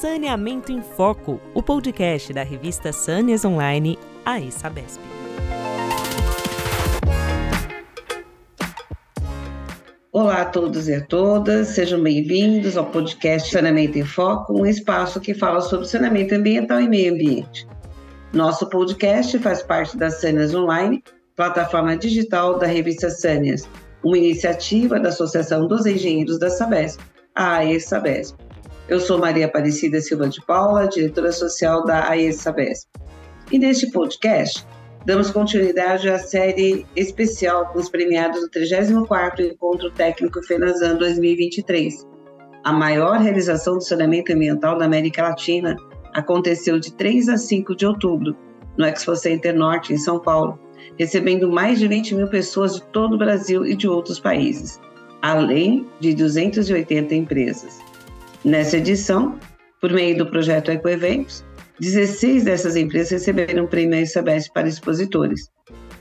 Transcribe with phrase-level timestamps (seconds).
[0.00, 5.00] Saneamento em Foco, o podcast da revista Sâneas Online, a Sabesp.
[10.10, 15.20] Olá a todos e a todas, sejam bem-vindos ao podcast Saneamento em Foco, um espaço
[15.20, 17.64] que fala sobre saneamento ambiental e meio ambiente.
[18.32, 21.04] Nosso podcast faz parte da Sâneas Online,
[21.36, 23.66] plataforma digital da revista Sâneas,
[24.02, 27.00] uma iniciativa da Associação dos Engenheiros da Sabesp,
[27.32, 28.43] a AE Sabesp.
[28.86, 32.86] Eu sou Maria Aparecida Silva de Paula, diretora social da AE Sabesp.
[33.50, 34.66] E neste podcast,
[35.06, 42.06] damos continuidade à série especial com os premiados do 34º Encontro Técnico FENASAN 2023.
[42.62, 45.76] A maior realização do saneamento ambiental da América Latina
[46.12, 48.36] aconteceu de 3 a 5 de outubro,
[48.76, 50.58] no Expo Center Norte, em São Paulo,
[50.98, 54.78] recebendo mais de 20 mil pessoas de todo o Brasil e de outros países,
[55.22, 57.78] além de 280 empresas.
[58.44, 59.38] Nessa edição,
[59.80, 61.42] por meio do projeto Ecoeventos,
[61.80, 65.48] 16 dessas empresas receberam o prêmio ISABES para expositores.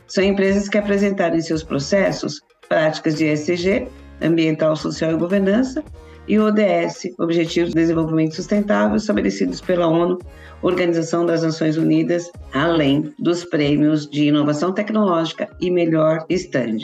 [0.08, 3.88] São empresas que apresentaram em seus processos práticas de ESG,
[4.22, 5.82] Ambiental, Social e Governança,
[6.28, 10.20] e ODS, Objetivos de Desenvolvimento Sustentável, estabelecidos pela ONU,
[10.62, 16.80] Organização das Nações Unidas, além dos prêmios de inovação tecnológica e melhor stand.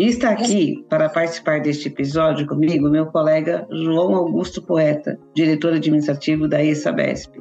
[0.00, 6.48] E está aqui para participar deste episódio comigo meu colega João Augusto Poeta, diretor administrativo
[6.48, 7.38] da ESABESP.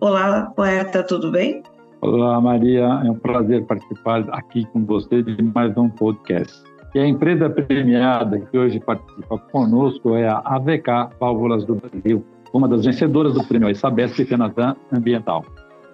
[0.00, 1.62] Olá, Poeta, tudo bem?
[2.00, 2.84] Olá, Maria.
[3.04, 6.58] É um prazer participar aqui com você de mais um podcast.
[6.94, 12.24] E a empresa premiada que hoje participa conosco é a AVK Válvulas do Brasil,
[12.54, 15.44] uma das vencedoras do prêmio Isabesp Fenatan Ambiental.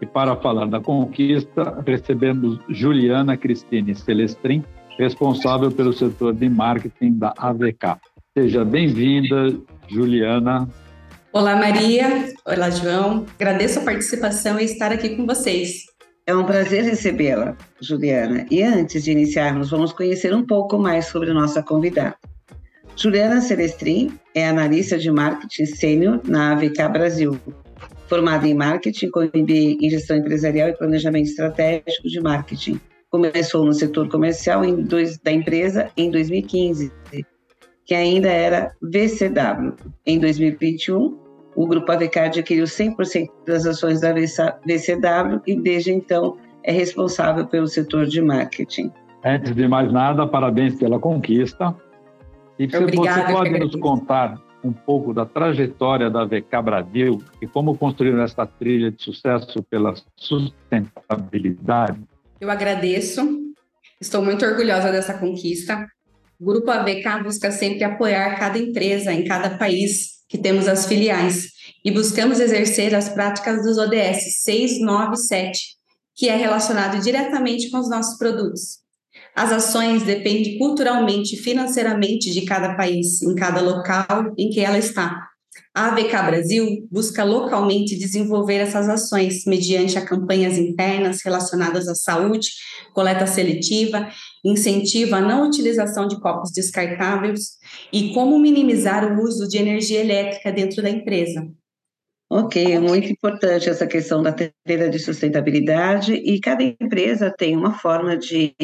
[0.01, 4.63] E para falar da conquista, recebemos Juliana Cristine Celestrin,
[4.99, 7.97] responsável pelo setor de marketing da AVK.
[8.37, 9.57] Seja bem-vinda,
[9.89, 10.69] Juliana.
[11.33, 12.33] Olá, Maria.
[12.45, 13.27] Olá, João.
[13.39, 15.85] Agradeço a participação e estar aqui com vocês.
[16.27, 18.47] É um prazer recebê-la, Juliana.
[18.51, 22.17] E antes de iniciarmos, vamos conhecer um pouco mais sobre nossa convidada.
[22.97, 27.41] Juliana Celestrin é analista de marketing sênior na AVK Brasil,
[28.09, 32.81] formada em marketing com MBA em gestão empresarial e planejamento estratégico de marketing.
[33.11, 36.93] Começou no setor comercial dois, da empresa em 2015,
[37.85, 39.75] que ainda era VCW.
[40.07, 41.19] Em 2021,
[41.57, 47.67] o grupo AVK adquiriu 100% das ações da VCW e desde então é responsável pelo
[47.67, 48.93] setor de marketing.
[49.25, 51.75] Antes de mais nada, parabéns pela conquista.
[52.59, 57.47] E se Obrigada, você pode nos contar um pouco da trajetória da VK Brasil e
[57.47, 62.01] como construíram essa trilha de sucesso pela sustentabilidade?
[62.41, 63.21] Eu agradeço.
[64.01, 65.87] Estou muito orgulhosa dessa conquista.
[66.41, 71.49] O Grupo AVK busca sempre apoiar cada empresa em cada país que temos as filiais
[71.85, 75.59] e buscamos exercer as práticas dos ODS 697,
[76.17, 78.79] que é relacionado diretamente com os nossos produtos.
[79.37, 84.79] As ações dependem culturalmente e financeiramente de cada país, em cada local em que ela
[84.79, 85.30] está.
[85.75, 92.51] A AVK Brasil busca localmente desenvolver essas ações mediante a campanhas internas relacionadas à saúde,
[92.93, 94.09] coleta seletiva,
[94.45, 97.59] incentivo à não utilização de copos descartáveis
[97.93, 101.49] e como minimizar o uso de energia elétrica dentro da empresa.
[102.33, 107.77] Ok, é muito importante essa questão da trilha de sustentabilidade e cada empresa tem uma
[107.77, 108.55] forma de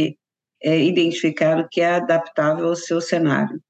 [0.63, 3.61] é, identificar o que é adaptável ao seu cenário.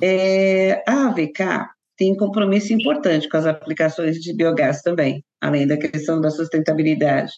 [0.00, 1.68] É, a AVK
[2.02, 7.30] tem compromisso importante com as aplicações de biogás também, além da questão da sustentabilidade,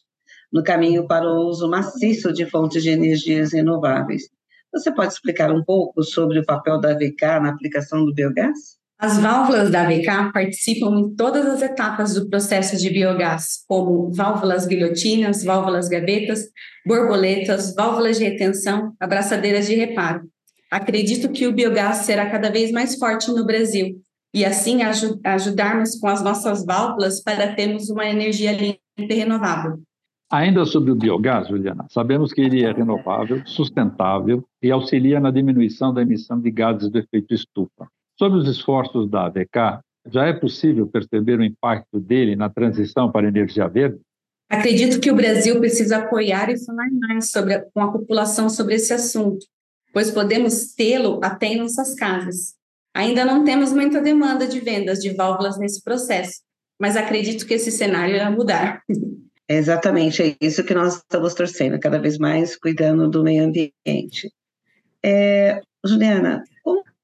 [0.51, 4.23] no caminho para o uso maciço de fontes de energias renováveis.
[4.73, 8.59] Você pode explicar um pouco sobre o papel da AVK na aplicação do biogás?
[8.99, 14.67] As válvulas da AVK participam em todas as etapas do processo de biogás, como válvulas
[14.67, 16.45] guilhotinas, válvulas gavetas,
[16.87, 20.23] borboletas, válvulas de retenção, abraçadeiras de reparo.
[20.71, 24.03] Acredito que o biogás será cada vez mais forte no Brasil
[24.35, 29.81] e assim aj ajudarmos com as nossas válvulas para termos uma energia limpa e renovável.
[30.31, 35.95] Ainda sobre o biogás, Juliana, sabemos que ele é renovável, sustentável e auxilia na diminuição
[35.95, 37.87] da emissão de gases do efeito estufa.
[38.19, 43.27] Sobre os esforços da AVK, já é possível perceber o impacto dele na transição para
[43.27, 44.01] a energia verde?
[44.51, 48.93] Acredito que o Brasil precisa apoiar e falar mais sobre com a população sobre esse
[48.93, 49.47] assunto,
[49.93, 52.55] pois podemos tê-lo até em nossas casas.
[52.95, 56.41] Ainda não temos muita demanda de vendas de válvulas nesse processo,
[56.79, 58.83] mas acredito que esse cenário irá mudar.
[59.49, 64.33] Exatamente, é isso que nós estamos torcendo, cada vez mais cuidando do meio ambiente.
[65.05, 66.43] É, Juliana,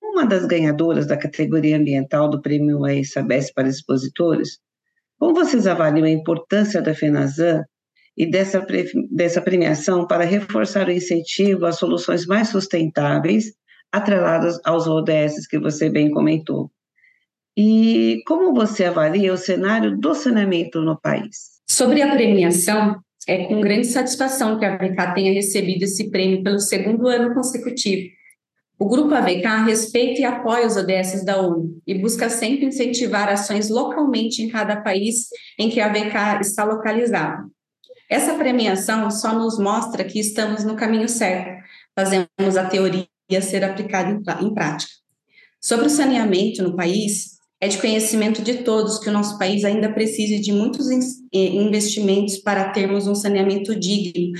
[0.01, 4.59] uma das ganhadoras da categoria ambiental do Prêmio EISABES para expositores,
[5.19, 7.63] como vocês avaliam a importância da FENASAN
[8.17, 8.67] e dessa,
[9.11, 13.53] dessa premiação para reforçar o incentivo às soluções mais sustentáveis
[13.93, 16.71] atreladas aos ODS que você bem comentou?
[17.57, 21.61] E como você avalia o cenário do saneamento no país?
[21.69, 26.59] Sobre a premiação, é com grande satisfação que a VK tenha recebido esse prêmio pelo
[26.59, 28.09] segundo ano consecutivo.
[28.79, 33.69] O Grupo AVK respeita e apoia os ODS da ONU e busca sempre incentivar ações
[33.69, 35.29] localmente em cada país
[35.59, 37.45] em que a AVK está localizada.
[38.09, 41.63] Essa premiação só nos mostra que estamos no caminho certo,
[41.95, 43.07] fazemos a teoria
[43.43, 44.11] ser aplicada
[44.43, 44.91] em prática.
[45.61, 49.93] Sobre o saneamento no país, é de conhecimento de todos que o nosso país ainda
[49.93, 50.87] precisa de muitos
[51.31, 54.33] investimentos para termos um saneamento digno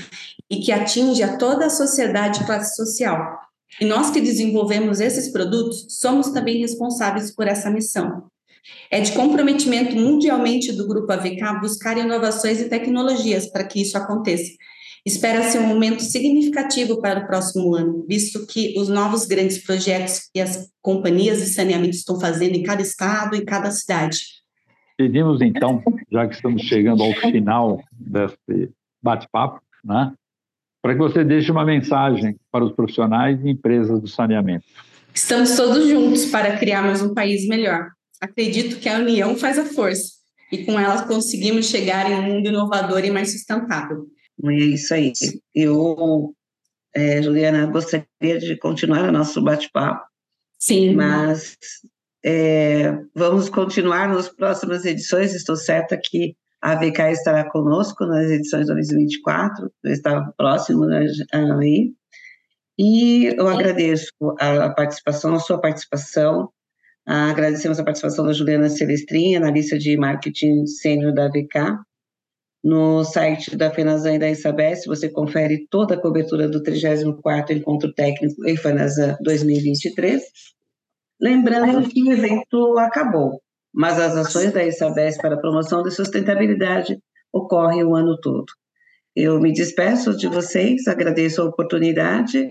[0.49, 3.39] e que atinge a toda a sociedade e classe social.
[3.79, 8.23] E nós que desenvolvemos esses produtos somos também responsáveis por essa missão.
[8.89, 14.51] É de comprometimento mundialmente do Grupo AVK buscar inovações e tecnologias para que isso aconteça,
[15.05, 20.39] Espera-se um aumento significativo para o próximo ano, visto que os novos grandes projetos que
[20.39, 24.19] as companhias de saneamento estão fazendo em cada estado e cada cidade.
[24.95, 25.81] Pedimos, então,
[26.11, 28.69] já que estamos chegando ao final desse
[29.01, 30.13] bate-papo, né,
[30.81, 34.65] para que você deixe uma mensagem para os profissionais e empresas do saneamento.
[35.13, 37.89] Estamos todos juntos para criarmos um país melhor.
[38.19, 40.21] Acredito que a união faz a força
[40.51, 44.05] e com ela conseguimos chegar em um mundo inovador e mais sustentável.
[44.45, 45.13] É isso aí.
[45.53, 46.33] Eu,
[46.95, 50.03] é, Juliana, gostaria de continuar o nosso bate-papo.
[50.59, 50.95] Sim.
[50.95, 51.57] Mas
[52.23, 55.33] é, vamos continuar nas próximas edições.
[55.33, 61.91] Estou certa que a VK estará conosco nas edições 2024, está próximo né, aí.
[62.77, 66.49] E eu agradeço a participação, a sua participação.
[67.05, 71.79] Agradecemos a participação da Juliana Celestrinha, analista de marketing sênior da VK.
[72.63, 77.91] No site da FENASAN e da ISABES, você confere toda a cobertura do 34º Encontro
[77.91, 80.21] Técnico em FENASAN 2023.
[81.19, 83.41] Lembrando que o evento acabou,
[83.73, 86.99] mas as ações da ISABES para a promoção da sustentabilidade
[87.33, 88.45] ocorrem o ano todo.
[89.15, 92.49] Eu me despeço de vocês, agradeço a oportunidade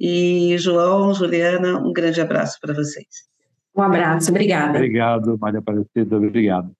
[0.00, 3.06] e, João, Juliana, um grande abraço para vocês.
[3.76, 4.78] Um abraço, obrigada.
[4.78, 6.72] Obrigado, Maria Aparecida, obrigado.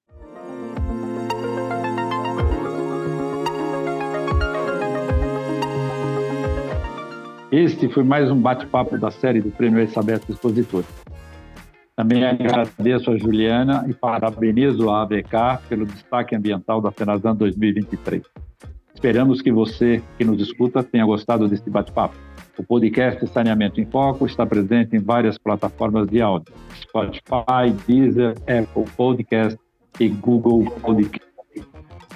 [7.57, 10.85] Este foi mais um bate-papo da série do Prêmio Elizabeth Expositor.
[11.97, 18.23] Também agradeço a Juliana e parabenizo a ABK pelo destaque ambiental da Fenazan 2023.
[18.95, 22.15] Esperamos que você que nos escuta tenha gostado deste bate-papo.
[22.59, 28.85] O podcast Saneamento em Foco está presente em várias plataformas de áudio: Spotify, Deezer, Apple
[28.99, 29.59] Podcast
[29.99, 31.36] e Google Podcast.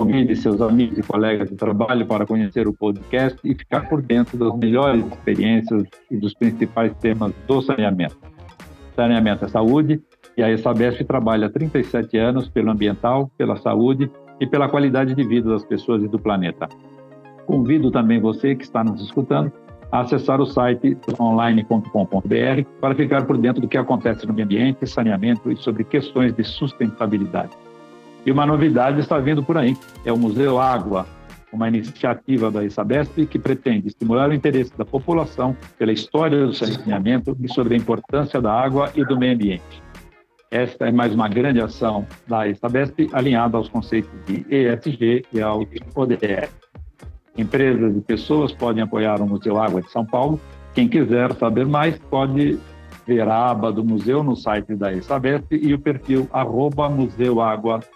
[0.01, 4.39] Convide seus amigos e colegas de trabalho para conhecer o podcast e ficar por dentro
[4.39, 8.17] das melhores experiências e dos principais temas do saneamento.
[8.97, 10.01] Saneamento é saúde
[10.39, 14.11] e a ESABESP trabalha há 37 anos pelo ambiental, pela saúde
[14.41, 16.67] e pela qualidade de vida das pessoas e do planeta.
[17.45, 19.53] Convido também você que está nos escutando
[19.93, 24.87] a acessar o site online.com.br para ficar por dentro do que acontece no meio ambiente,
[24.87, 27.51] saneamento e sobre questões de sustentabilidade.
[28.25, 31.07] E uma novidade está vindo por aí, é o Museu Água,
[31.53, 37.37] uma iniciativa da ISABESP que pretende estimular o interesse da população pela história do saneamento
[37.41, 39.83] e sobre a importância da água e do meio ambiente.
[40.51, 45.61] Esta é mais uma grande ação da ISABESP alinhada aos conceitos de ESG e ao
[45.95, 46.51] ODS.
[47.39, 50.41] Empresas e pessoas podem apoiar o Museu Água de São Paulo.
[50.75, 52.59] Quem quiser saber mais pode
[53.11, 57.91] ver a aba do museu no site da Sabesp e o perfil arroba museuaguasp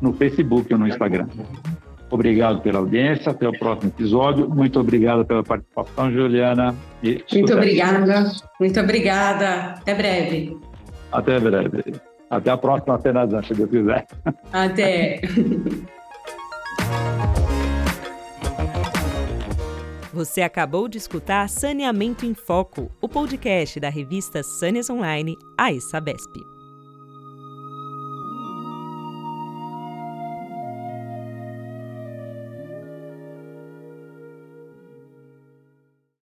[0.00, 1.28] no Facebook ou no Instagram.
[2.10, 4.48] Obrigado pela audiência, até o próximo episódio.
[4.48, 6.74] Muito obrigado pela participação, Juliana.
[7.32, 9.74] muito obrigada, muito obrigada.
[9.74, 10.56] Até breve.
[11.12, 11.94] Até breve.
[12.28, 14.06] Até a próxima cena, se Deus quiser.
[14.52, 15.20] Até.
[20.16, 26.55] Você acabou de escutar Saneamento em Foco, o podcast da revista Sanes Online, a Sabesp.